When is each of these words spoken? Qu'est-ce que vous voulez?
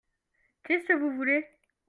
Qu'est-ce 0.63 0.87
que 0.87 0.93
vous 0.93 1.11
voulez? 1.15 1.45